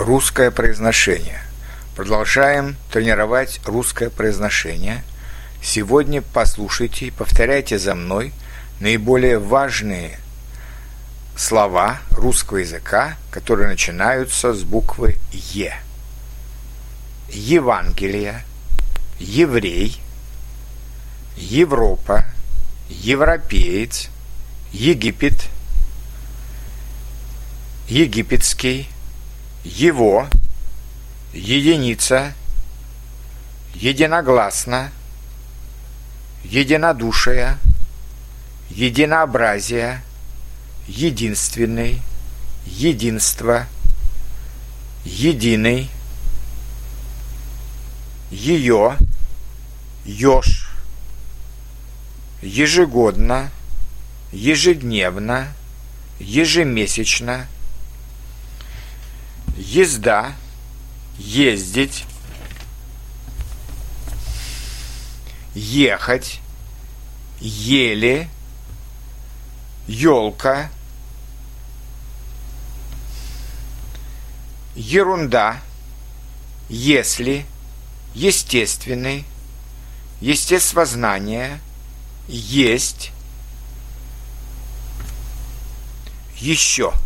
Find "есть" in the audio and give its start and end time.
82.28-83.12